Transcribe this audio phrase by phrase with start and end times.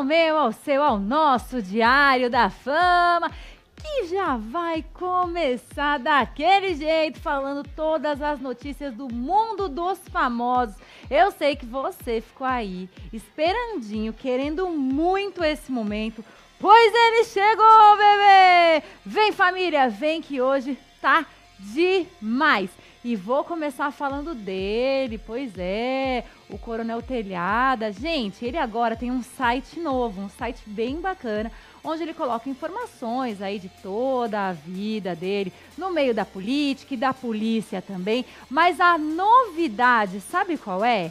[0.00, 3.30] ao meu, ao seu, ao nosso Diário da Fama,
[3.76, 10.74] que já vai começar daquele jeito, falando todas as notícias do mundo dos famosos.
[11.10, 16.24] Eu sei que você ficou aí, esperandinho, querendo muito esse momento,
[16.58, 18.82] pois ele chegou, bebê!
[19.04, 21.26] Vem, família, vem que hoje tá
[21.58, 22.70] demais.
[23.02, 27.90] E vou começar falando dele, pois é, o Coronel Telhada.
[27.90, 31.50] Gente, ele agora tem um site novo, um site bem bacana,
[31.82, 36.98] onde ele coloca informações aí de toda a vida dele, no meio da política e
[36.98, 38.22] da polícia também.
[38.50, 41.10] Mas a novidade, sabe qual é?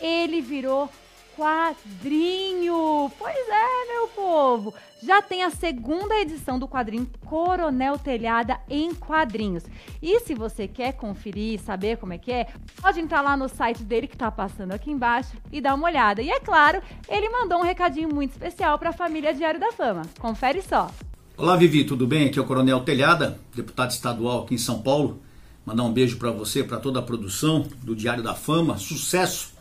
[0.00, 0.88] Ele virou
[1.36, 3.10] quadrinho.
[3.18, 4.74] Pois é, meu povo.
[5.02, 9.64] Já tem a segunda edição do quadrinho Coronel Telhada em quadrinhos.
[10.02, 12.48] E se você quer conferir, saber como é que é,
[12.80, 16.20] pode entrar lá no site dele que tá passando aqui embaixo e dar uma olhada.
[16.20, 20.02] E é claro, ele mandou um recadinho muito especial para a família Diário da Fama.
[20.18, 20.90] Confere só.
[21.36, 22.26] Olá, Vivi, tudo bem?
[22.26, 25.22] Aqui é o Coronel Telhada, deputado estadual aqui em São Paulo.
[25.64, 28.76] Mandar um beijo para você, para toda a produção do Diário da Fama.
[28.76, 29.54] Sucesso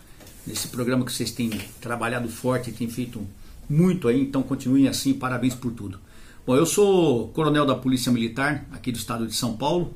[0.45, 1.49] nesse programa que vocês têm
[1.81, 3.25] trabalhado forte, têm feito
[3.69, 5.99] muito aí, então continuem assim, parabéns por tudo.
[6.45, 9.93] Bom, eu sou coronel da Polícia Militar aqui do estado de São Paulo.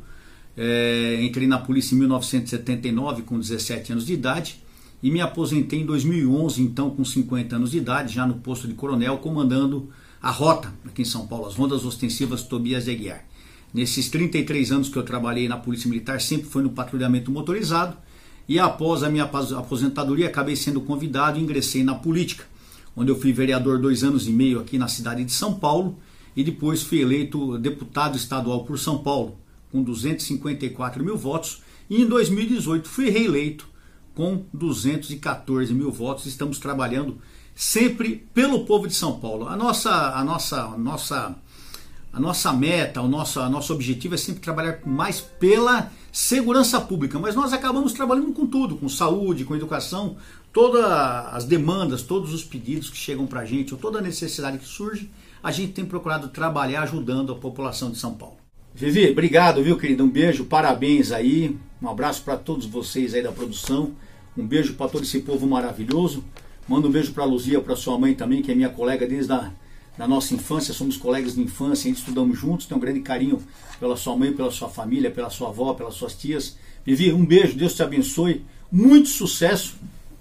[0.56, 4.62] É, entrei na polícia em 1979 com 17 anos de idade
[5.02, 8.76] e me aposentei em 2011, então com 50 anos de idade, já no posto de
[8.76, 9.90] coronel, comandando
[10.22, 13.26] a rota aqui em São Paulo, as rondas ostensivas Tobias de Aguiar.
[13.74, 17.98] Nesses 33 anos que eu trabalhei na Polícia Militar, sempre foi no patrulhamento motorizado
[18.48, 22.46] e após a minha aposentadoria acabei sendo convidado e ingressei na política,
[22.96, 25.98] onde eu fui vereador dois anos e meio aqui na cidade de São Paulo
[26.36, 29.38] e depois fui eleito deputado estadual por São Paulo
[29.72, 33.68] com 254 mil votos e em 2018 fui reeleito
[34.14, 36.26] com 214 mil votos.
[36.26, 37.18] Estamos trabalhando
[37.56, 39.48] sempre pelo povo de São Paulo.
[39.48, 41.36] A nossa, a nossa, a nossa,
[42.12, 47.18] a nossa meta, o nosso, o nosso objetivo é sempre trabalhar mais pela segurança pública,
[47.18, 50.16] mas nós acabamos trabalhando com tudo, com saúde, com educação,
[50.54, 54.60] todas as demandas, todos os pedidos que chegam para a gente, ou toda a necessidade
[54.60, 55.10] que surge,
[55.42, 58.38] a gente tem procurado trabalhar ajudando a população de São Paulo.
[58.76, 60.04] Vivi, obrigado, viu, querido?
[60.04, 63.94] Um beijo, parabéns aí, um abraço para todos vocês aí da produção,
[64.38, 66.24] um beijo para todo esse povo maravilhoso.
[66.68, 69.34] Manda um beijo para a Luzia, para sua mãe também, que é minha colega desde
[69.34, 69.52] a
[69.98, 73.42] da nossa infância, somos colegas de infância, a gente estudamos juntos, tem um grande carinho
[73.80, 76.58] pela sua mãe, pela sua família, pela sua avó, pelas suas tias.
[76.86, 79.76] Vivi, um beijo, Deus te abençoe, muito sucesso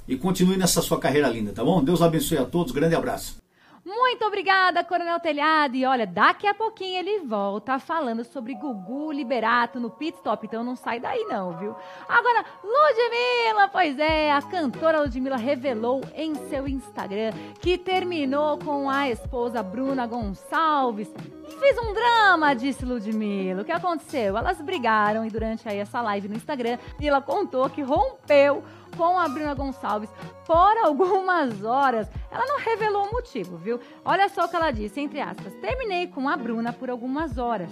[0.07, 1.83] e continue nessa sua carreira linda, tá bom?
[1.83, 3.42] Deus abençoe a todos, grande abraço.
[3.85, 5.75] Muito obrigada, Coronel Telhado.
[5.75, 10.47] E olha, daqui a pouquinho ele volta falando sobre Gugu Liberato no Pit Stop.
[10.47, 11.75] Então não sai daí não, viu?
[12.09, 19.09] Agora, Ludmilla, pois é, a cantora Ludmilla revelou em seu Instagram que terminou com a
[19.11, 21.13] esposa Bruna Gonçalves.
[21.59, 23.63] Fiz um drama, disse Ludmilla.
[23.63, 24.39] O que aconteceu?
[24.39, 28.63] Elas brigaram e durante aí essa live no Instagram, ela contou que rompeu
[28.97, 30.11] com a Bruna Gonçalves
[30.47, 32.09] por algumas horas.
[32.31, 33.81] Ela não revelou o motivo, viu?
[34.05, 35.53] Olha só o que ela disse, entre aspas.
[35.55, 37.71] Terminei com a Bruna por algumas horas.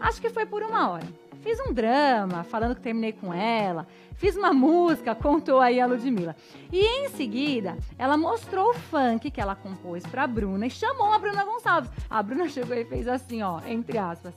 [0.00, 1.06] Acho que foi por uma hora.
[1.40, 3.86] Fiz um drama falando que terminei com ela.
[4.16, 6.34] Fiz uma música, contou aí a Ludmilla.
[6.72, 11.18] E em seguida, ela mostrou o funk que ela compôs pra Bruna e chamou a
[11.18, 11.90] Bruna Gonçalves.
[12.10, 14.34] A Bruna chegou e fez assim, ó, entre aspas.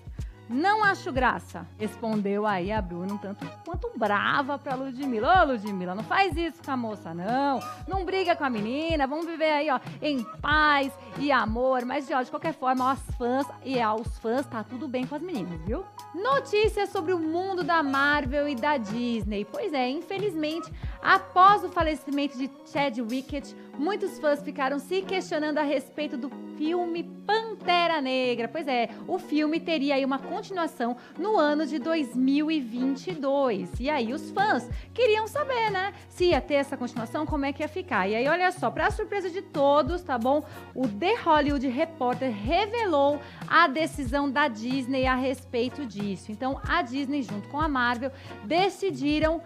[0.52, 5.44] Não acho graça, respondeu aí a Bruna, um tanto quanto brava pra Ludmilla.
[5.44, 7.62] Ô, Ludmilla, não faz isso com a moça, não.
[7.88, 11.86] Não briga com a menina, vamos viver aí, ó, em paz e amor.
[11.86, 15.22] Mas, ó, de qualquer forma, aos fãs e aos fãs, tá tudo bem com as
[15.22, 15.86] meninas, viu?
[16.14, 19.46] Notícias sobre o mundo da Marvel e da Disney.
[19.46, 20.70] Pois é, infelizmente,
[21.02, 27.04] após o falecimento de Chad Wickett, muitos fãs ficaram se questionando a respeito do filme
[27.26, 28.48] Pantera Negra.
[28.48, 33.80] Pois é, o filme teria aí uma continuação no ano de 2022.
[33.80, 37.64] E aí os fãs queriam saber, né, se ia ter essa continuação, como é que
[37.64, 38.08] ia ficar.
[38.08, 40.44] E aí olha só, para surpresa de todos, tá bom?
[40.76, 46.32] O The Hollywood Reporter revelou a decisão da Disney a respeito disso.
[46.32, 48.12] Então, a Disney junto com a Marvel
[48.44, 49.42] decidiram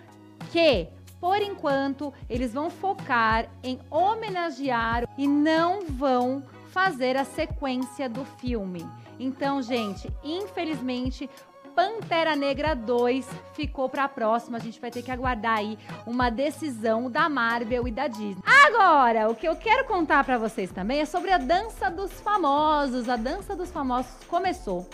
[0.51, 0.87] que
[1.25, 8.87] por enquanto, eles vão focar em homenagear e não vão fazer a sequência do filme.
[9.19, 11.27] Então, gente, infelizmente,
[11.75, 14.57] Pantera Negra 2 ficou para a próxima.
[14.57, 18.43] A gente vai ter que aguardar aí uma decisão da Marvel e da Disney.
[18.67, 23.09] Agora, o que eu quero contar para vocês também é sobre a dança dos famosos.
[23.09, 24.87] A dança dos famosos começou,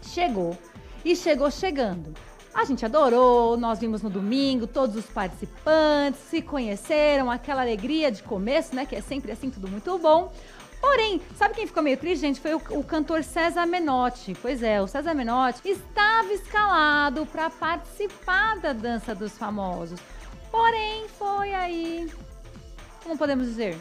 [0.00, 0.56] chegou
[1.04, 2.14] e chegou chegando.
[2.54, 8.22] A gente adorou, nós vimos no domingo, todos os participantes se conheceram, aquela alegria de
[8.22, 8.84] começo, né?
[8.84, 10.32] Que é sempre assim, tudo muito bom.
[10.80, 12.40] Porém, sabe quem ficou meio triste, gente?
[12.40, 14.36] Foi o, o cantor César Menotti.
[14.40, 20.00] Pois é, o César Menotti estava escalado para participar da Dança dos Famosos.
[20.50, 22.10] Porém, foi aí,
[23.02, 23.76] como podemos dizer,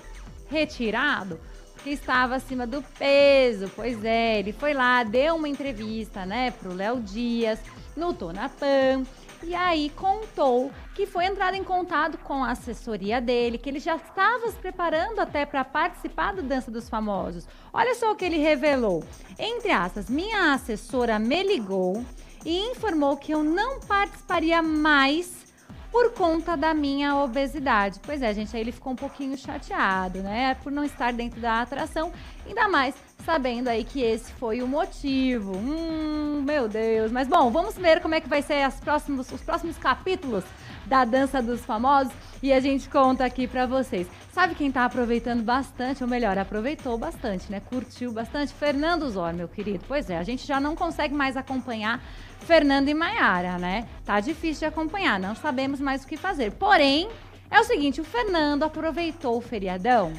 [0.50, 1.40] retirado
[1.74, 3.72] porque estava acima do peso.
[3.76, 7.60] Pois é, ele foi lá, deu uma entrevista, né, pro Léo Dias
[7.98, 9.04] no Tonapan.
[9.44, 13.96] E aí contou que foi entrar em contato com a assessoria dele, que ele já
[13.96, 17.48] estava se preparando até para participar do Dança dos Famosos.
[17.72, 19.04] Olha só o que ele revelou.
[19.38, 22.04] Entre aspas, minha assessora me ligou
[22.46, 25.46] e informou que eu não participaria mais
[25.92, 28.00] por conta da minha obesidade.
[28.04, 30.56] Pois é, gente, aí ele ficou um pouquinho chateado, né?
[30.64, 32.12] Por não estar dentro da atração,
[32.46, 32.96] ainda mais
[33.28, 35.52] sabendo aí que esse foi o motivo.
[35.58, 37.12] Hum, meu Deus.
[37.12, 40.46] Mas bom, vamos ver como é que vai ser próximos, os próximos capítulos
[40.86, 44.08] da Dança dos Famosos e a gente conta aqui para vocês.
[44.32, 47.60] Sabe quem tá aproveitando bastante, ou melhor, aproveitou bastante, né?
[47.60, 48.54] Curtiu bastante?
[48.54, 49.84] Fernando Zor, meu querido.
[49.90, 52.02] Pois é, a gente já não consegue mais acompanhar
[52.40, 53.90] Fernando e Maiara, né?
[54.06, 56.54] Tá difícil de acompanhar, não sabemos mais o que fazer.
[56.54, 57.10] Porém,
[57.52, 60.14] é o seguinte, o Fernando aproveitou o feriadão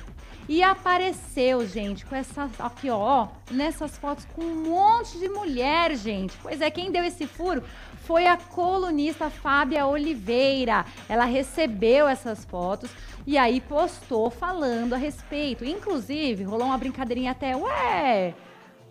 [0.48, 6.36] e apareceu, gente, com essas aqui, ó, nessas fotos com um monte de mulher, gente.
[6.42, 7.62] Pois é, quem deu esse furo
[8.06, 10.86] foi a colunista Fábia Oliveira.
[11.06, 12.90] Ela recebeu essas fotos
[13.26, 15.66] e aí postou falando a respeito.
[15.66, 18.34] Inclusive, rolou uma brincadeirinha até, ué,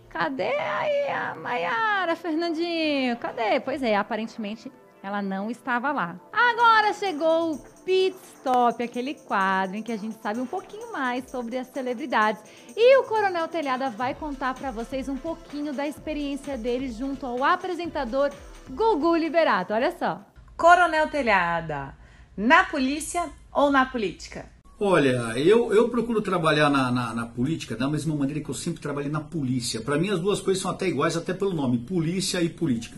[0.10, 3.18] cadê aí a Maiara, Fernandinho?
[3.18, 3.60] Cadê?
[3.60, 4.72] Pois é, aparentemente
[5.08, 6.20] ela não estava lá.
[6.32, 11.30] Agora chegou o Pit Stop, aquele quadro em que a gente sabe um pouquinho mais
[11.32, 12.42] sobre as celebridades.
[12.76, 17.44] E o Coronel Telhada vai contar para vocês um pouquinho da experiência dele junto ao
[17.44, 18.32] apresentador
[18.70, 19.74] Gugu Liberato.
[19.74, 20.22] Olha só.
[20.58, 21.96] Coronel Telhada,
[22.36, 24.46] na polícia ou na política?
[24.80, 28.82] Olha, eu, eu procuro trabalhar na, na, na, política da mesma maneira que eu sempre
[28.82, 29.82] trabalhei na polícia.
[29.82, 32.98] Para mim, as duas coisas são até iguais, até pelo nome: polícia e política.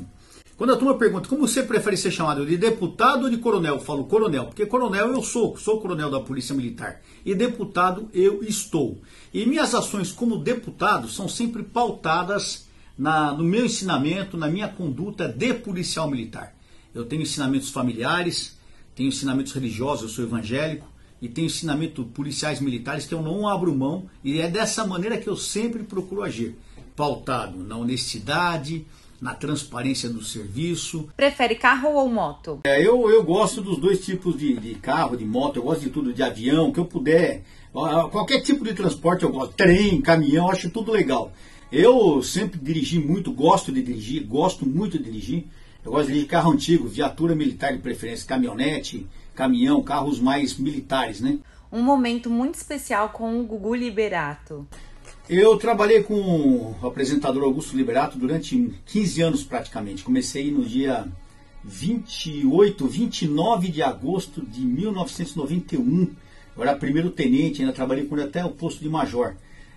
[0.59, 3.79] Quando a turma pergunta como você prefere ser chamado de deputado ou de coronel, eu
[3.79, 6.99] falo coronel, porque coronel eu sou, sou coronel da Polícia Militar.
[7.25, 8.99] E deputado eu estou.
[9.33, 12.67] E minhas ações como deputado são sempre pautadas
[12.97, 16.53] na, no meu ensinamento, na minha conduta de policial militar.
[16.93, 18.59] Eu tenho ensinamentos familiares,
[18.93, 20.85] tenho ensinamentos religiosos, eu sou evangélico,
[21.21, 25.29] e tenho ensinamento policiais militares que eu não abro mão, e é dessa maneira que
[25.29, 26.57] eu sempre procuro agir,
[26.97, 28.85] pautado na honestidade,
[29.21, 31.09] na transparência do serviço.
[31.15, 32.59] Prefere carro ou moto?
[32.63, 35.89] É, eu, eu gosto dos dois tipos de, de carro, de moto, eu gosto de
[35.89, 37.43] tudo, de avião, que eu puder.
[37.71, 39.53] Qualquer tipo de transporte eu gosto.
[39.53, 41.31] Trem, caminhão, acho tudo legal.
[41.71, 45.45] Eu sempre dirigi muito, gosto de dirigir, gosto muito de dirigir.
[45.85, 49.05] Eu gosto de dirigir carro antigo, viatura militar de preferência, caminhonete,
[49.35, 51.37] caminhão, carros mais militares, né?
[51.71, 54.67] Um momento muito especial com o Gugu Liberato.
[55.29, 60.03] Eu trabalhei com o apresentador Augusto Liberato durante 15 anos praticamente.
[60.03, 61.07] Comecei no dia
[61.63, 66.09] 28, 29 de agosto de 1991.
[66.57, 69.35] Eu era primeiro tenente, ainda trabalhei com ele até o posto de major.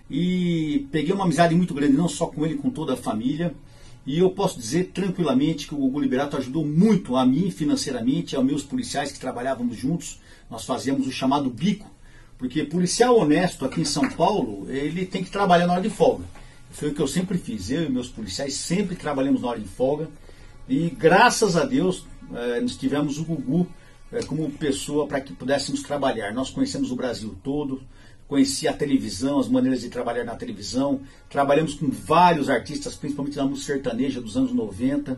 [0.09, 3.53] E peguei uma amizade muito grande, não só com ele, com toda a família.
[4.07, 8.43] E eu posso dizer tranquilamente que o Gugu Liberato ajudou muito a mim financeiramente, aos
[8.43, 10.19] meus policiais que trabalhávamos juntos.
[10.49, 11.92] Nós fazíamos o chamado bico,
[12.43, 16.25] porque policial honesto aqui em São Paulo, ele tem que trabalhar na hora de folga.
[16.71, 17.71] Foi o que eu sempre fiz.
[17.71, 20.09] Eu e meus policiais sempre trabalhamos na hora de folga.
[20.67, 23.65] E graças a Deus, eh, nós tivemos o Gugu
[24.11, 26.33] eh, como pessoa para que pudéssemos trabalhar.
[26.33, 27.81] Nós conhecemos o Brasil todo,
[28.27, 30.99] conheci a televisão, as maneiras de trabalhar na televisão.
[31.29, 35.17] Trabalhamos com vários artistas, principalmente na música sertaneja dos anos 90.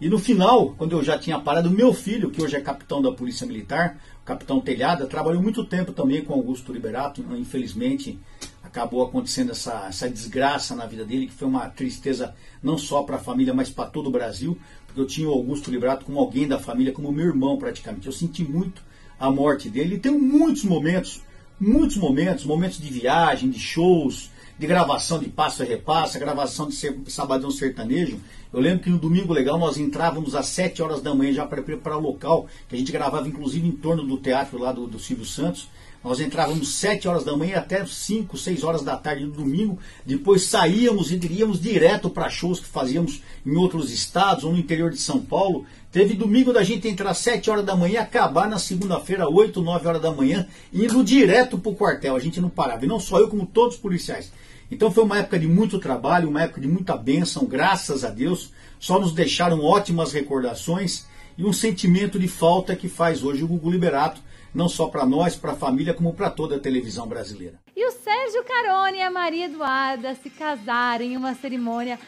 [0.00, 3.10] E no final, quando eu já tinha parado, meu filho, que hoje é capitão da
[3.10, 3.98] Polícia Militar,
[4.30, 7.20] capitão Telhada, trabalhou muito tempo também com Augusto Liberato.
[7.36, 8.16] Infelizmente,
[8.62, 12.32] acabou acontecendo essa, essa desgraça na vida dele, que foi uma tristeza
[12.62, 14.56] não só para a família, mas para todo o Brasil,
[14.86, 18.06] porque eu tinha o Augusto Liberato como alguém da família, como meu irmão praticamente.
[18.06, 18.82] Eu senti muito
[19.18, 19.96] a morte dele.
[19.96, 21.22] E tem muitos momentos,
[21.58, 26.76] muitos momentos, momentos de viagem, de shows, de gravação de Passo a Repassa, gravação de
[27.10, 28.20] Sabadão Sertanejo.
[28.52, 31.62] Eu lembro que no Domingo Legal nós entrávamos às 7 horas da manhã já para
[31.62, 34.98] preparar o local, que a gente gravava inclusive em torno do teatro lá do, do
[34.98, 35.66] Silvio Santos.
[36.04, 39.78] Nós entrávamos 7 horas da manhã até 5, 6 horas da tarde no domingo.
[40.04, 44.90] Depois saíamos e iríamos direto para shows que fazíamos em outros estados ou no interior
[44.90, 45.64] de São Paulo.
[45.90, 49.62] Teve domingo da gente entrar às 7 horas da manhã e acabar na segunda-feira, 8,
[49.62, 52.14] 9 horas da manhã, indo direto para o quartel.
[52.14, 52.84] A gente não parava.
[52.84, 54.30] E não só eu, como todos os policiais.
[54.70, 58.52] Então foi uma época de muito trabalho, uma época de muita bênção, graças a Deus.
[58.78, 63.70] Só nos deixaram ótimas recordações e um sentimento de falta que faz hoje o Gugu
[63.70, 64.20] Liberato
[64.54, 67.60] não só para nós, para a família, como para toda a televisão brasileira.
[67.74, 71.98] E o Sérgio Carone e a Maria Eduarda se casaram em uma cerimônia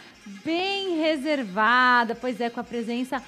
[0.45, 3.23] bem reservada, pois é, com a presença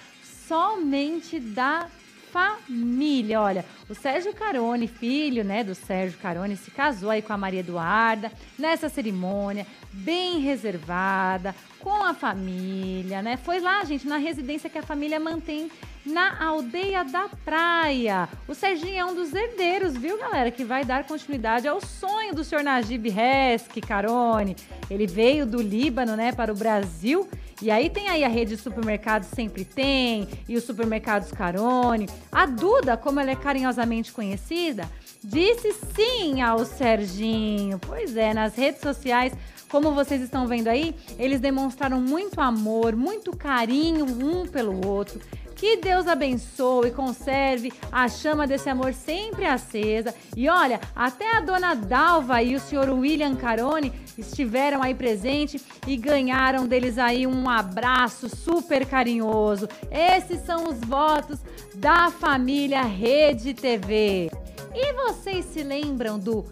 [0.49, 1.89] somente da
[2.35, 3.41] família.
[3.41, 7.61] Olha, o Sérgio Carone, filho, né, do Sérgio Carone, se casou aí com a Maria
[7.61, 13.37] Eduarda nessa cerimônia bem reservada, com a família, né?
[13.37, 15.71] Foi lá, gente, na residência que a família mantém
[16.05, 18.29] na aldeia da praia.
[18.49, 22.43] O Serginho é um dos herdeiros, viu, galera, que vai dar continuidade ao sonho do
[22.43, 24.57] senhor Najib Reski Carone.
[24.91, 27.29] Ele veio do Líbano, né, para o Brasil
[27.63, 32.09] e aí tem aí a rede de supermercados Sempre Tem e os supermercados Carone.
[32.31, 34.91] A Duda, como ela é carinhosamente conhecida,
[35.23, 37.79] disse sim ao Serginho.
[37.79, 39.33] Pois é, nas redes sociais,
[39.69, 45.21] como vocês estão vendo aí, eles demonstraram muito amor, muito carinho um pelo outro.
[45.65, 50.15] Que Deus abençoe e conserve a chama desse amor sempre acesa.
[50.37, 55.97] E olha, até a dona Dalva e o senhor William Carone estiveram aí presentes e
[55.97, 59.67] ganharam deles aí um abraço super carinhoso.
[59.91, 61.39] Esses são os votos
[61.77, 64.31] da família Rede TV.
[64.75, 66.45] E vocês se lembram do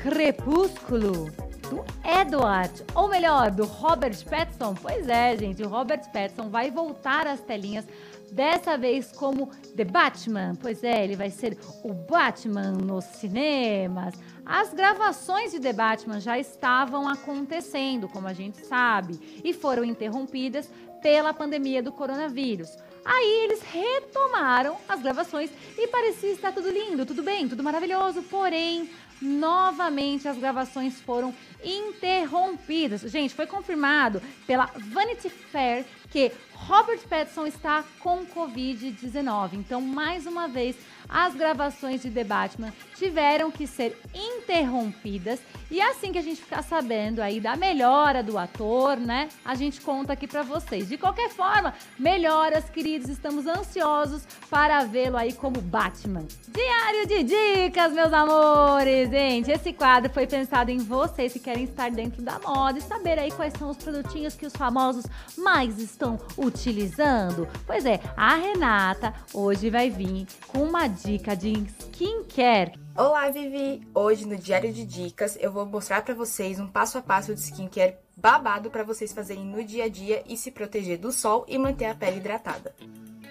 [0.00, 1.28] Crepúsculo?
[1.70, 4.74] do Edward, ou melhor, do Robert Pattinson.
[4.74, 7.86] Pois é, gente, o Robert Pattinson vai voltar às telinhas
[8.30, 10.56] dessa vez como The Batman.
[10.60, 14.14] Pois é, ele vai ser o Batman nos cinemas.
[14.44, 20.68] As gravações de The Batman já estavam acontecendo, como a gente sabe, e foram interrompidas
[21.02, 22.76] pela pandemia do coronavírus.
[23.04, 28.90] Aí eles retomaram as gravações e parecia estar tudo lindo, tudo bem, tudo maravilhoso, porém
[29.20, 33.02] novamente as gravações foram interrompidas.
[33.02, 36.32] Gente, foi confirmado pela Vanity Fair que
[36.66, 39.54] Robert Pattinson está com Covid-19.
[39.54, 40.76] Então, mais uma vez,
[41.08, 45.40] as gravações de The Batman tiveram que ser interrompidas.
[45.70, 49.28] E assim que a gente ficar sabendo aí da melhora do ator, né?
[49.44, 50.88] A gente conta aqui para vocês.
[50.88, 56.26] De qualquer forma, melhoras, queridos, estamos ansiosos para vê-lo aí como Batman.
[56.48, 59.08] Diário de dicas, meus amores!
[59.10, 63.18] Gente, esse quadro foi pensado em vocês que querem estar dentro da moda e saber
[63.18, 65.06] aí quais são os produtinhos que os famosos
[65.38, 67.46] mais estão utilizando.
[67.66, 72.72] Pois é, a Renata hoje vai vir com uma dica de skincare.
[72.96, 73.86] Olá, Vivi!
[73.94, 77.40] Hoje no Diário de Dicas eu vou mostrar para vocês um passo a passo de
[77.40, 81.58] skincare babado para vocês fazerem no dia a dia e se proteger do sol e
[81.58, 82.74] manter a pele hidratada.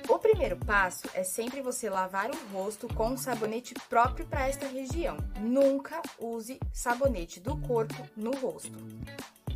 [0.08, 4.68] O primeiro passo é sempre você lavar o rosto com um sabonete próprio para esta
[4.68, 5.18] região.
[5.39, 8.77] Nunca use sabonete do corpo no rosto.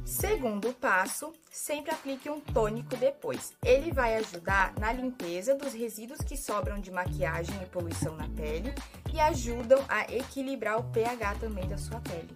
[0.06, 3.54] Segundo passo, sempre aplique um tônico depois.
[3.64, 8.74] Ele vai ajudar na limpeza dos resíduos que sobram de maquiagem e poluição na pele
[9.14, 12.34] e ajudam a equilibrar o pH também da sua pele.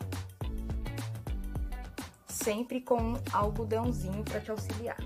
[2.28, 4.98] Sempre com um algodãozinho para te auxiliar.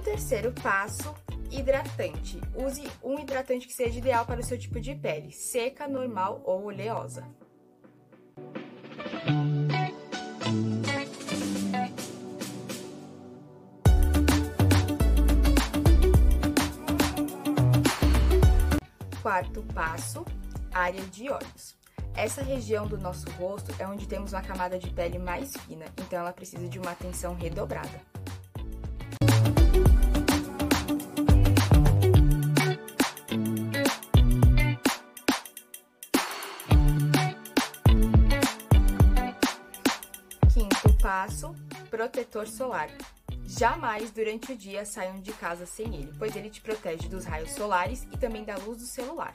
[0.00, 1.14] O terceiro passo,
[1.50, 2.40] hidratante.
[2.54, 6.64] Use um hidratante que seja ideal para o seu tipo de pele, seca, normal ou
[6.64, 7.22] oleosa.
[19.20, 20.24] Quarto passo,
[20.72, 21.76] área de olhos.
[22.16, 26.20] Essa região do nosso rosto é onde temos uma camada de pele mais fina, então
[26.20, 28.09] ela precisa de uma atenção redobrada.
[42.00, 42.88] Protetor solar.
[43.46, 47.50] Jamais durante o dia saiam de casa sem ele, pois ele te protege dos raios
[47.50, 49.34] solares e também da luz do celular.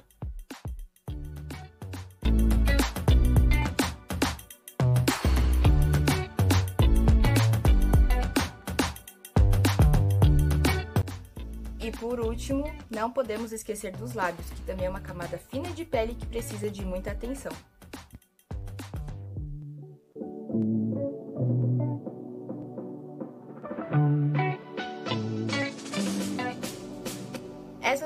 [11.80, 15.86] E por último, não podemos esquecer dos lábios, que também é uma camada fina de
[15.86, 17.52] pele que precisa de muita atenção.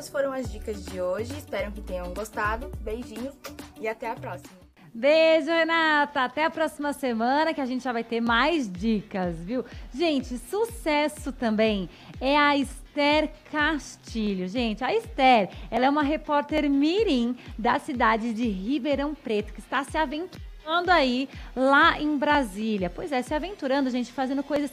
[0.09, 1.31] Essas foram as dicas de hoje.
[1.37, 2.71] Espero que tenham gostado.
[2.81, 3.35] Beijinhos
[3.79, 4.49] e até a próxima.
[4.93, 6.23] Beijo, Renata.
[6.23, 9.63] Até a próxima semana que a gente já vai ter mais dicas, viu?
[9.93, 11.89] Gente, sucesso também
[12.19, 14.47] é a Esther Castilho.
[14.47, 19.83] Gente, a Esther, ela é uma repórter mirim da cidade de Ribeirão Preto, que está
[19.83, 22.89] se aventurando aí lá em Brasília.
[22.89, 24.71] Pois é, se aventurando, gente, fazendo coisas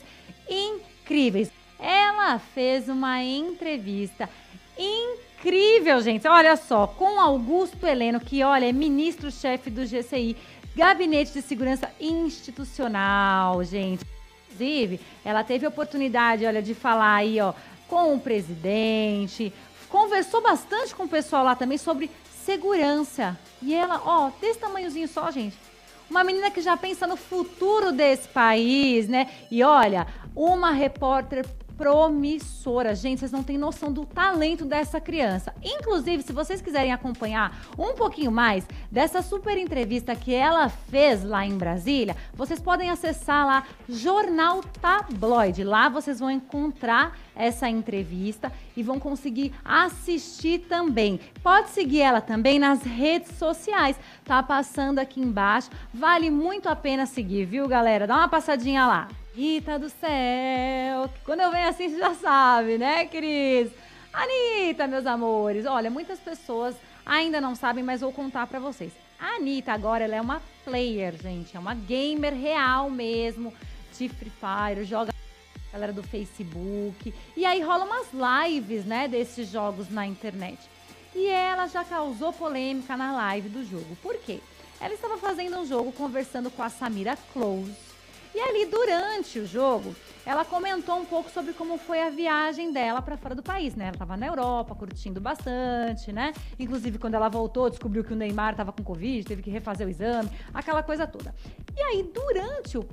[0.48, 1.50] incríveis.
[1.78, 4.26] Ela fez uma entrevista
[4.78, 5.05] incrível,
[6.02, 6.26] gente.
[6.26, 10.36] Olha só, com Augusto Heleno, que olha, é ministro-chefe do GCI,
[10.74, 14.04] Gabinete de Segurança Institucional, gente.
[14.50, 17.52] Inclusive, ela teve oportunidade, olha, de falar aí, ó,
[17.88, 19.52] com o presidente,
[19.88, 22.10] conversou bastante com o pessoal lá também sobre
[22.44, 23.38] segurança.
[23.62, 25.56] E ela, ó, desse tamanhozinho só, gente.
[26.10, 29.28] Uma menina que já pensa no futuro desse país, né?
[29.50, 31.44] E olha, uma repórter
[31.76, 32.94] promissora.
[32.94, 35.54] Gente, vocês não têm noção do talento dessa criança.
[35.62, 41.44] Inclusive, se vocês quiserem acompanhar um pouquinho mais dessa super entrevista que ela fez lá
[41.44, 45.64] em Brasília, vocês podem acessar lá Jornal Tabloide.
[45.64, 51.20] Lá vocês vão encontrar essa entrevista e vão conseguir assistir também.
[51.42, 53.98] Pode seguir ela também nas redes sociais.
[54.24, 55.70] Tá passando aqui embaixo.
[55.92, 58.06] Vale muito a pena seguir, viu, galera?
[58.06, 59.08] Dá uma passadinha lá.
[59.34, 60.95] Rita do céu.
[61.24, 63.70] Quando eu venho assim, você já sabe, né, Cris?
[64.12, 65.66] Anitta, meus amores.
[65.66, 68.92] Olha, muitas pessoas ainda não sabem, mas vou contar para vocês.
[69.18, 71.56] A Anitta agora ela é uma player, gente.
[71.56, 73.52] É uma gamer real mesmo
[73.96, 74.84] de Free Fire.
[74.84, 75.12] Joga
[75.72, 77.12] galera do Facebook.
[77.36, 80.58] E aí rola umas lives, né, desses jogos na internet.
[81.14, 83.96] E ela já causou polêmica na live do jogo.
[84.02, 84.40] Por quê?
[84.80, 87.86] Ela estava fazendo um jogo conversando com a Samira Close
[88.36, 89.96] e ali, durante o jogo,
[90.26, 93.84] ela comentou um pouco sobre como foi a viagem dela para fora do país, né?
[93.84, 96.32] Ela estava na Europa, curtindo bastante, né?
[96.58, 99.90] Inclusive, quando ela voltou, descobriu que o Neymar estava com Covid, teve que refazer o
[99.90, 101.32] exame, aquela coisa toda.
[101.76, 102.84] E aí, durante o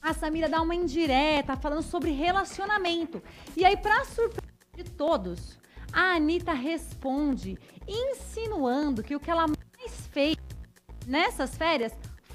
[0.00, 3.22] a Samira dá uma indireta falando sobre relacionamento.
[3.56, 4.42] E aí, para surpresa
[4.74, 5.58] de todos,
[5.92, 10.36] a Anitta responde insinuando que o que ela mais fez
[11.06, 11.92] nessas férias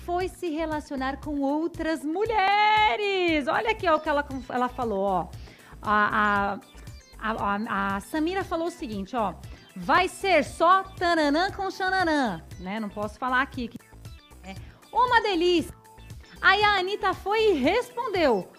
[0.09, 3.47] foi se relacionar com outras mulheres.
[3.47, 5.27] Olha aqui ó, o que ela, ela falou, ó.
[5.79, 6.57] A,
[7.19, 9.35] a, a, a Samira falou o seguinte, ó.
[9.75, 12.79] Vai ser só tananã com xananã, né?
[12.79, 13.69] Não posso falar aqui.
[14.43, 14.55] É
[14.91, 15.75] uma delícia.
[16.41, 18.51] Aí a Anitta foi e respondeu,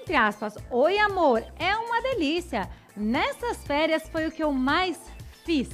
[0.00, 2.68] entre aspas, Oi amor, é uma delícia.
[2.96, 4.98] Nessas férias foi o que eu mais
[5.44, 5.70] fiz.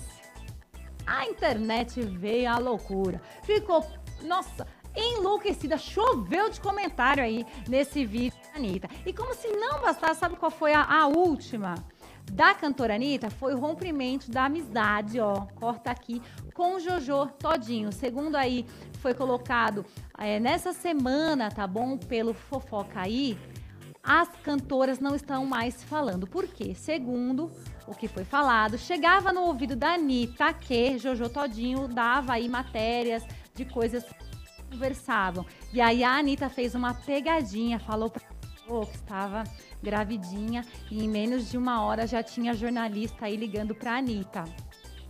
[1.06, 3.22] A internet veio à loucura.
[3.42, 3.86] Ficou,
[4.22, 5.76] nossa, enlouquecida.
[5.76, 8.88] Choveu de comentário aí nesse vídeo da Anitta.
[9.04, 11.74] E como se não bastasse, sabe qual foi a, a última?
[12.32, 16.22] Da cantora Anitta foi o rompimento da amizade, ó, corta aqui,
[16.54, 17.92] com Jojo Todinho.
[17.92, 18.66] Segundo aí,
[19.00, 19.84] foi colocado
[20.18, 21.98] é, nessa semana, tá bom?
[21.98, 23.38] Pelo Fofoca aí,
[24.02, 26.26] as cantoras não estão mais falando.
[26.26, 26.74] Por quê?
[26.74, 27.50] Segundo
[27.86, 33.24] o que foi falado, chegava no ouvido da Anitta que Jojo Todinho dava aí matérias
[33.54, 34.04] de coisas
[34.74, 35.46] conversavam.
[35.72, 38.20] E aí a Anitta fez uma pegadinha, falou pra
[38.86, 39.44] que estava
[39.82, 44.44] gravidinha e em menos de uma hora já tinha jornalista aí ligando pra Anitta.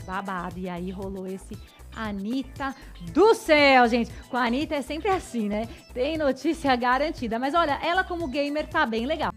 [0.05, 0.59] Babado.
[0.59, 1.57] E aí rolou esse
[1.95, 2.75] Anitta
[3.13, 4.11] do céu, gente.
[4.29, 5.69] Com a Anitta é sempre assim, né?
[5.93, 7.39] Tem notícia garantida.
[7.39, 9.33] Mas olha, ela como gamer tá bem legal.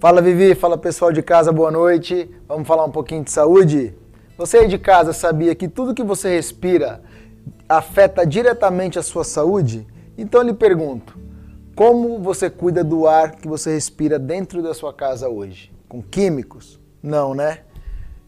[0.00, 2.30] Fala Vivi, fala pessoal de casa, boa noite.
[2.48, 3.94] Vamos falar um pouquinho de saúde?
[4.38, 7.02] Você aí de casa sabia que tudo que você respira
[7.70, 9.86] afeta diretamente a sua saúde?
[10.18, 11.16] Então eu lhe pergunto,
[11.76, 15.72] como você cuida do ar que você respira dentro da sua casa hoje?
[15.88, 16.80] Com químicos?
[17.00, 17.60] Não, né?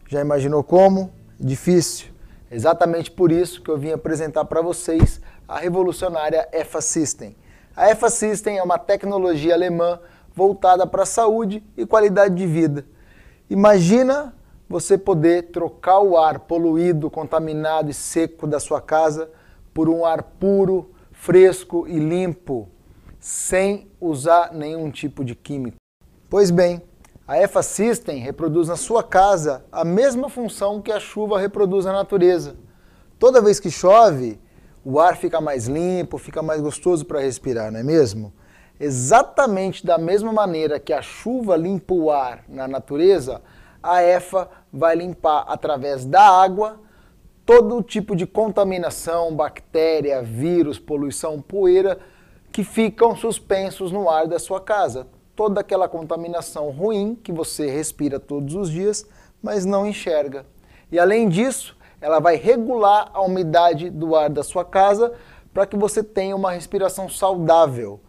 [0.09, 1.12] Já imaginou como?
[1.40, 2.12] Difícil.
[2.52, 7.35] Exatamente por isso que eu vim apresentar para vocês a revolucionária EFA System.
[7.74, 9.98] A EFA System é uma tecnologia alemã
[10.33, 12.87] voltada para saúde e qualidade de vida.
[13.50, 14.33] Imagina
[14.72, 19.30] você poder trocar o ar poluído, contaminado e seco da sua casa
[19.74, 22.70] por um ar puro, fresco e limpo,
[23.20, 25.76] sem usar nenhum tipo de químico.
[26.30, 26.80] Pois bem,
[27.28, 31.92] a EFA System reproduz na sua casa a mesma função que a chuva reproduz na
[31.92, 32.56] natureza.
[33.18, 34.40] Toda vez que chove,
[34.82, 38.32] o ar fica mais limpo, fica mais gostoso para respirar, não é mesmo?
[38.80, 43.42] Exatamente da mesma maneira que a chuva limpa o ar na natureza,
[43.82, 46.80] a EFA vai limpar através da água
[47.44, 51.98] todo tipo de contaminação, bactéria, vírus, poluição, poeira
[52.52, 55.08] que ficam suspensos no ar da sua casa.
[55.34, 59.06] Toda aquela contaminação ruim que você respira todos os dias,
[59.42, 60.46] mas não enxerga.
[60.90, 65.12] E além disso, ela vai regular a umidade do ar da sua casa
[65.52, 68.00] para que você tenha uma respiração saudável.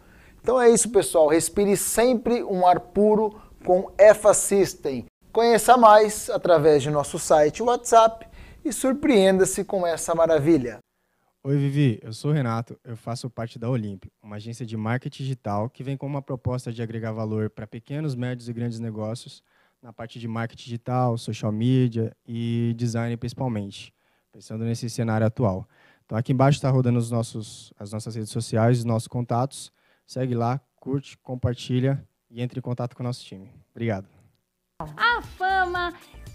[0.42, 1.28] Então é isso, pessoal.
[1.28, 5.06] Respire sempre um ar puro com EFA System.
[5.34, 8.24] Conheça mais através de nosso site WhatsApp
[8.64, 10.78] e surpreenda-se com essa maravilha.
[11.42, 11.98] Oi, Vivi.
[12.04, 12.78] Eu sou o Renato.
[12.84, 16.72] Eu faço parte da Olimp, uma agência de marketing digital que vem com uma proposta
[16.72, 19.42] de agregar valor para pequenos, médios e grandes negócios
[19.82, 23.92] na parte de marketing digital, social media e design principalmente,
[24.30, 25.68] pensando nesse cenário atual.
[26.06, 29.72] Então aqui embaixo está rodando os nossos, as nossas redes sociais, os nossos contatos.
[30.06, 33.50] Segue lá, curte, compartilha e entre em contato com o nosso time.
[33.72, 34.13] Obrigado.
[34.96, 35.92] A fama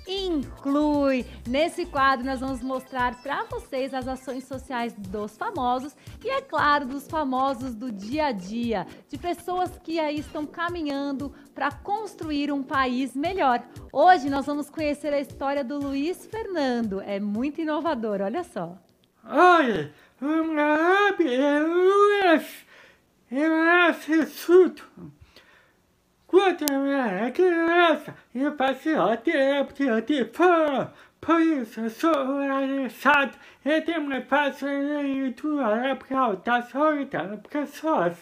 [0.10, 1.26] inclui.
[1.48, 6.88] Nesse quadro, nós vamos mostrar para vocês as ações sociais dos famosos e, é claro,
[6.88, 12.64] dos famosos do dia a dia, de pessoas que aí estão caminhando para construir um
[12.64, 13.64] país melhor.
[13.94, 17.02] Hoje nós vamos conhecer a história do Luiz Fernando.
[17.02, 18.78] É muito inovador, olha só.
[19.24, 22.66] Olha, nome é Luiz,
[23.32, 24.74] eu assisto
[26.50, 30.92] quando eu era criança, eu passei o tempo de fora.
[31.22, 38.18] Por isso eu sou organizado e tenho uma leitura para da solidão pessoas.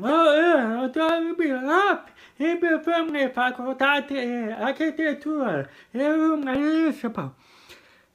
[0.00, 2.08] Eu adoro Bilop
[2.40, 7.34] e me formei na faculdade de arquitetura e urbanismo.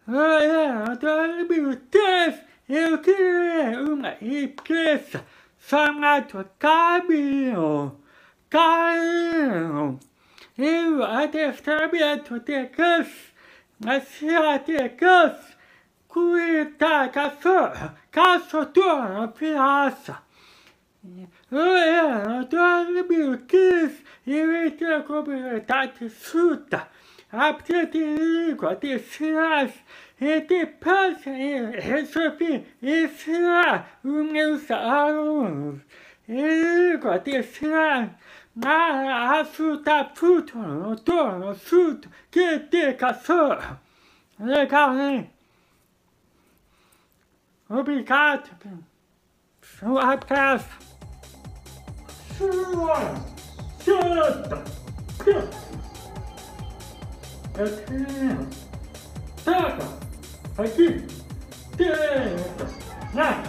[0.08, 5.24] Eu adoro Bilop eu criei uma empresa
[5.60, 8.03] chamada Caminho.
[8.54, 10.00] Caio,
[10.56, 13.34] eu adestramento de cães,
[13.80, 15.58] nascia de cães,
[16.08, 20.20] cuida cachorro, cachorro piaça.
[21.52, 26.88] Eu dormi quis e entrei comunidade surda,
[27.32, 29.74] aprendi língua de sinais
[30.22, 35.82] e depois resolvi ensinar os meus alunos
[36.28, 38.10] língua de sinais
[40.14, 43.80] fruto, no torno, fruto, que te cachorro.
[44.40, 45.30] Legal, hein?
[47.70, 48.50] Obrigado.
[49.82, 50.70] Um abraço.
[52.38, 53.34] Sua
[53.80, 54.64] Santa.
[57.58, 58.50] Eu tenho.
[59.44, 60.04] Pega.
[60.58, 61.08] Aqui.
[61.78, 62.66] Tenta.
[63.14, 63.44] Né?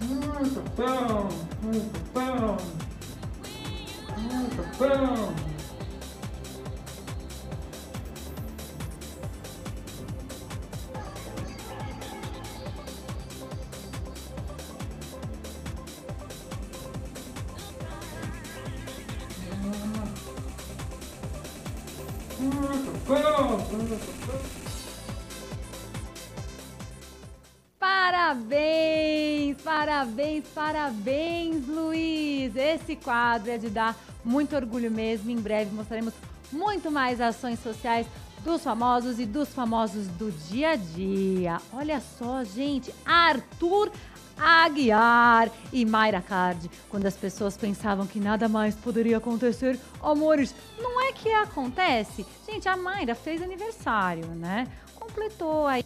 [0.00, 1.28] Muito bom.
[1.62, 2.79] Muito bom.
[27.78, 32.54] Parabéns, parabéns, parabéns, Luiz!
[32.56, 35.30] Esse quadro é de dar muito orgulho mesmo.
[35.30, 36.14] Em breve mostraremos
[36.52, 38.06] muito mais ações sociais
[38.44, 41.60] dos famosos e dos famosos do dia a dia.
[41.72, 43.90] Olha só, gente, Arthur
[44.40, 46.70] Aguiar e Mayra Card.
[46.88, 52.26] Quando as pessoas pensavam que nada mais poderia acontecer, amores, não é que acontece?
[52.48, 54.66] Gente, a Mayra fez aniversário, né?
[54.94, 55.84] Completou aí,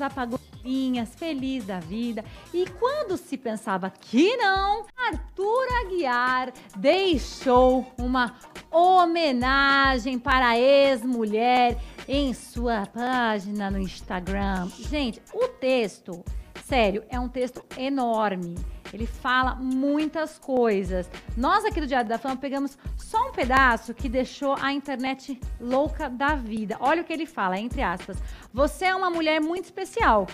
[0.00, 2.24] apagou novinhas, feliz da vida.
[2.52, 8.34] E quando se pensava que não, Arthur Aguiar deixou uma
[8.70, 14.68] homenagem para a ex-mulher em sua página no Instagram.
[14.78, 16.24] Gente, o texto,
[16.64, 18.56] sério, é um texto enorme.
[18.92, 21.08] Ele fala muitas coisas.
[21.36, 26.08] Nós aqui do Diário da Fama pegamos só um pedaço que deixou a internet louca
[26.08, 26.76] da vida.
[26.80, 28.16] Olha o que ele fala, entre aspas.
[28.52, 30.26] Você é uma mulher muito especial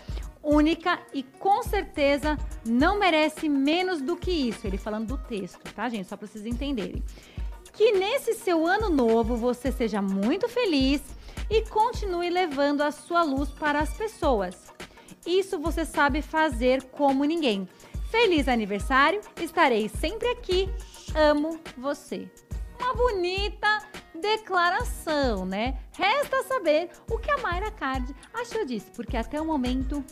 [0.47, 4.67] única e com certeza não merece menos do que isso.
[4.67, 6.09] Ele falando do texto, tá, gente?
[6.09, 7.03] Só para vocês entenderem.
[7.73, 11.03] Que nesse seu ano novo você seja muito feliz
[11.51, 14.73] e continue levando a sua luz para as pessoas.
[15.27, 17.69] Isso você sabe fazer como ninguém.
[18.19, 20.71] Feliz aniversário, estarei sempre aqui.
[21.15, 22.27] Amo você.
[22.81, 23.87] Uma bonita
[24.19, 25.79] declaração, né?
[25.93, 30.03] Resta saber o que a Mayra Card achou disso, porque até o momento,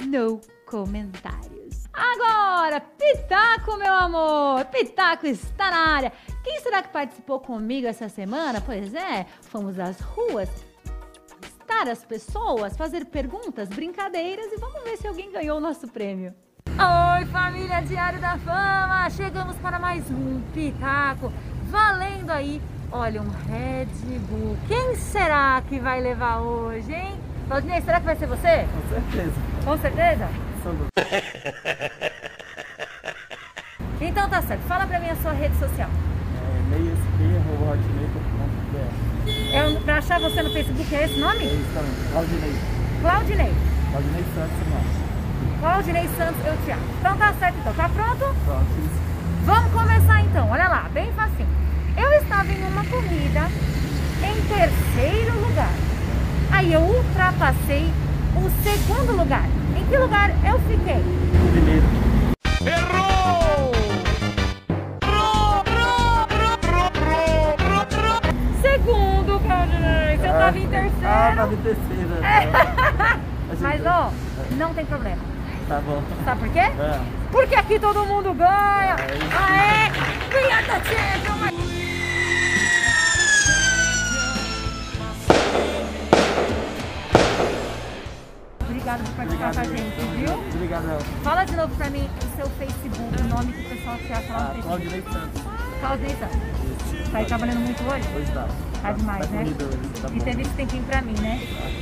[0.00, 1.84] no comentários.
[1.92, 4.64] Agora, Pitaco, meu amor!
[4.64, 6.12] Pitaco está na área.
[6.42, 8.62] Quem será que participou comigo essa semana?
[8.62, 10.48] Pois é, fomos às ruas
[11.42, 16.34] estar as pessoas, fazer perguntas, brincadeiras e vamos ver se alguém ganhou o nosso prêmio.
[16.78, 19.08] Oi, família Diário da Fama!
[19.10, 21.32] Chegamos para mais um Pitaco,
[21.70, 22.60] valendo aí
[22.92, 23.86] Olha, um Red
[24.28, 24.56] Bull.
[24.68, 27.18] Quem será que vai levar hoje, hein?
[27.48, 28.64] Claudinei, será que vai ser você?
[28.72, 29.32] Com certeza.
[29.64, 30.28] Com certeza?
[33.98, 34.60] Então tá certo.
[34.68, 35.88] Fala pra mim a sua rede social.
[35.88, 41.46] É, meiasp.hotmail.com.br É, pra achar você no Facebook é esse É nome?
[41.46, 41.94] isso também.
[42.12, 42.52] Claudinei.
[43.00, 43.54] Claudinei.
[43.90, 44.82] Claudinei Santos, irmão.
[45.60, 46.82] Claudinei Santos, eu te amo.
[47.00, 47.72] Então tá certo, então.
[47.74, 48.34] Tá pronto?
[48.44, 48.66] Pronto.
[49.44, 50.50] Vamos começar então.
[50.50, 51.48] Olha lá, bem facinho.
[51.96, 53.48] Eu estava em uma corrida
[54.22, 55.72] em terceiro lugar.
[56.52, 57.90] Aí eu ultrapassei
[58.36, 59.44] o segundo lugar.
[59.76, 61.02] Em que lugar eu fiquei?
[61.52, 61.86] Primeiro.
[68.60, 70.16] Segundo, Claudinei.
[70.18, 71.06] Você estava em terceiro.
[71.06, 72.20] Ah, tava em terceira.
[73.48, 74.12] Mas, Mas ó,
[74.56, 75.35] não tem problema.
[75.68, 76.00] Tá bom.
[76.24, 76.60] Sabe por quê?
[76.60, 77.00] É.
[77.32, 78.96] Porque aqui todo mundo ganha.
[79.00, 79.36] É isso.
[79.36, 79.90] Aê!
[80.30, 81.66] Ganha da Champions!
[88.60, 90.34] Obrigada por participar com a gente, viu?
[90.54, 91.00] Obrigado, El.
[91.24, 94.32] Fala de novo pra mim o seu Facebook, o nome que o pessoal te acha
[94.32, 94.62] lá no Facebook.
[94.62, 95.42] Claudinei Santos.
[95.80, 96.95] Claudinei Santos.
[97.12, 98.08] Tá aí trabalhando muito hoje?
[98.16, 98.48] Hoje tá.
[98.82, 99.38] Tá demais, né?
[99.44, 101.40] corrido hoje, tá E teve esse tempinho pra mim, né?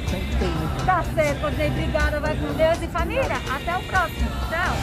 [0.08, 0.84] Sempre tem, né?
[0.86, 1.68] Tá certo, Claudinei.
[1.68, 2.20] Obrigada.
[2.20, 3.36] Vai com Deus e família.
[3.54, 4.30] Até o próximo.
[4.48, 4.74] Tchau.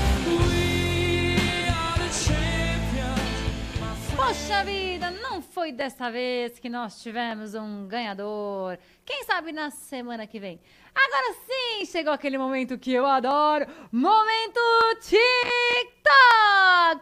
[4.16, 8.78] Poxa vida, não foi dessa vez que nós tivemos um ganhador.
[9.04, 10.60] Quem sabe na semana que vem.
[10.94, 14.60] Agora sim, chegou aquele momento que eu adoro, momento
[15.02, 15.22] TikTok.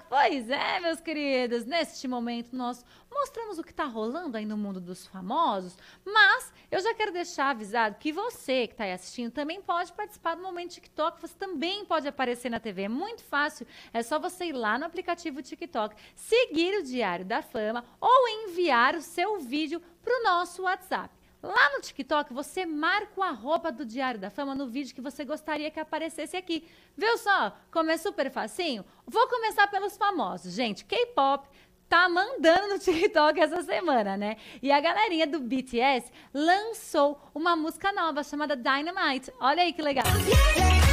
[0.07, 4.79] Pois é, meus queridos, neste momento nós mostramos o que está rolando aí no mundo
[4.79, 9.61] dos famosos, mas eu já quero deixar avisado que você que está aí assistindo também
[9.61, 14.01] pode participar do momento TikTok, você também pode aparecer na TV, é muito fácil, é
[14.03, 19.01] só você ir lá no aplicativo TikTok, seguir o Diário da Fama ou enviar o
[19.01, 21.19] seu vídeo para o nosso WhatsApp.
[21.41, 25.23] Lá no TikTok, você marca o arroba do Diário da Fama no vídeo que você
[25.23, 26.67] gostaria que aparecesse aqui.
[26.97, 27.57] Viu só?
[27.71, 28.83] Como é super facinho?
[29.07, 30.53] Vou começar pelos famosos.
[30.53, 31.47] Gente, K-pop
[31.89, 34.37] tá mandando no TikTok essa semana, né?
[34.61, 39.33] E a galerinha do BTS lançou uma música nova chamada Dynamite.
[39.41, 40.05] Olha aí que legal.
[40.05, 40.88] Pois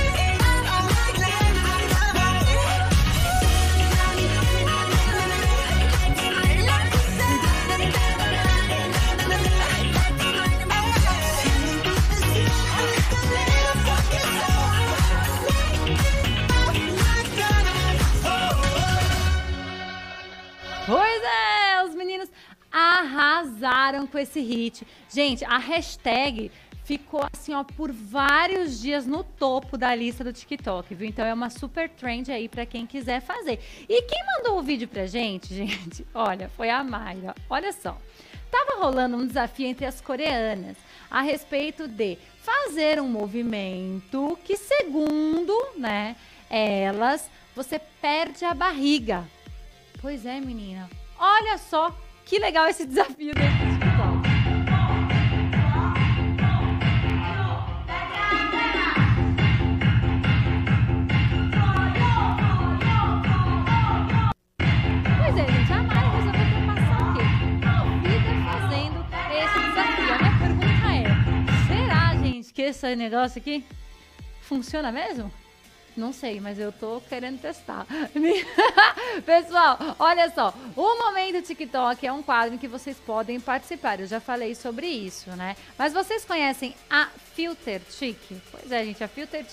[23.16, 24.86] arrasaram com esse hit.
[25.08, 26.50] Gente, a hashtag
[26.84, 31.08] ficou assim, ó, por vários dias no topo da lista do TikTok, viu?
[31.08, 33.58] Então é uma super trend aí pra quem quiser fazer.
[33.88, 37.34] E quem mandou o vídeo pra gente, gente, olha, foi a Mayra.
[37.50, 37.98] Olha só.
[38.50, 40.76] Tava rolando um desafio entre as coreanas
[41.10, 46.14] a respeito de fazer um movimento que, segundo, né,
[46.48, 49.24] elas, você perde a barriga.
[50.00, 50.88] Pois é, menina.
[51.18, 51.90] Olha só
[52.26, 54.26] que legal esse desafio dentro do TikTok.
[65.18, 67.22] Pois é, gente, a Mari resolveu ter passar o quê?
[67.64, 67.70] A
[68.02, 68.98] vida fazendo
[69.30, 70.10] esse desafio.
[70.12, 71.06] A minha pergunta é:
[71.68, 73.64] será, gente, que esse negócio aqui
[74.42, 75.30] funciona mesmo?
[75.96, 77.86] Não sei, mas eu tô querendo testar.
[79.24, 80.52] Pessoal, olha só.
[80.76, 84.00] O Momento TikTok é um quadro em que vocês podem participar.
[84.00, 85.56] Eu já falei sobre isso, né?
[85.78, 88.18] Mas vocês conhecem a Filter Chic?
[88.50, 89.46] Pois é, gente, a Filter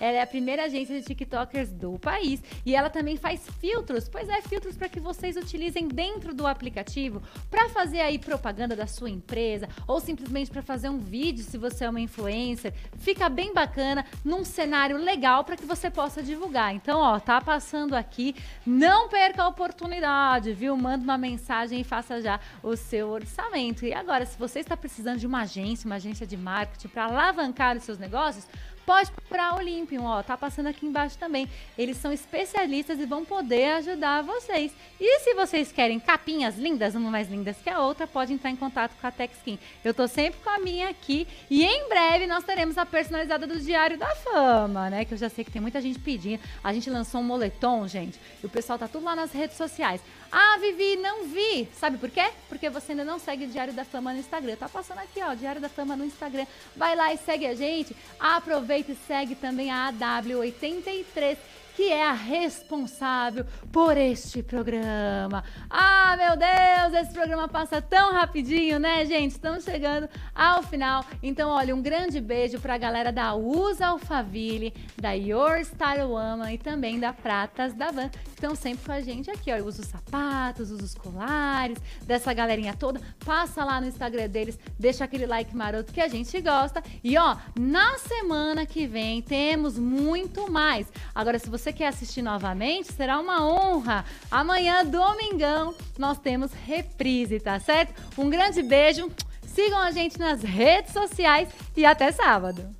[0.00, 4.08] ela é a primeira agência de TikTokers do país e ela também faz filtros.
[4.08, 8.86] Pois é, filtros para que vocês utilizem dentro do aplicativo para fazer aí propaganda da
[8.86, 12.72] sua empresa ou simplesmente para fazer um vídeo se você é uma influencer.
[12.98, 16.74] Fica bem bacana num cenário legal para que você possa divulgar.
[16.74, 18.34] Então, ó, tá passando aqui,
[18.66, 20.76] não perca a oportunidade, viu?
[20.76, 23.86] Manda uma mensagem e faça já o seu orçamento.
[23.86, 27.76] E agora, se você está precisando de uma agência, uma agência de marketing para alavancar
[27.76, 28.46] os seus negócios,
[28.86, 31.48] pode procurar a Olympium, ó, tá passando aqui embaixo também.
[31.76, 34.72] Eles são especialistas e vão poder ajudar vocês.
[34.98, 38.56] E se vocês querem capinhas lindas, uma mais lindas que a outra, pode entrar em
[38.56, 39.58] contato com a Texkin.
[39.84, 43.58] Eu tô sempre com a minha aqui e em breve nós teremos a personalizada do
[43.60, 45.04] Diário da Fama, né?
[45.04, 46.42] Que eu já sei que tem muita gente pedindo.
[46.62, 50.00] A gente lançou um moletom, gente, e o pessoal tá tudo lá nas redes sociais.
[50.32, 51.68] Ah, Vivi, não vi.
[51.74, 52.30] Sabe por quê?
[52.48, 54.56] Porque você ainda não segue o Diário da Fama no Instagram.
[54.56, 56.46] Tá passando aqui, ó, Diário da Fama no Instagram.
[56.76, 57.96] Vai lá e segue a gente.
[58.18, 61.36] Aproveita e segue também a AW83
[61.76, 65.44] que é a responsável por este programa.
[65.68, 69.32] Ah, meu Deus, esse programa passa tão rapidinho, né, gente?
[69.32, 71.04] Estamos chegando ao final.
[71.22, 76.58] Então, olha, um grande beijo pra galera da Usa Alphaville, da Your Style Woman e
[76.58, 79.56] também da Pratas da Van, que estão sempre com a gente aqui, ó.
[79.56, 83.00] Eu uso os sapatos, uso os colares, dessa galerinha toda.
[83.24, 86.82] Passa lá no Instagram deles, deixa aquele like maroto que a gente gosta.
[87.02, 90.86] E ó, na semana que vem temos muito mais.
[91.14, 94.04] Agora, se você quer assistir novamente, será uma honra.
[94.30, 97.94] Amanhã, domingão, nós temos reprise, tá certo?
[98.18, 99.10] Um grande beijo.
[99.46, 102.79] Sigam a gente nas redes sociais e até sábado.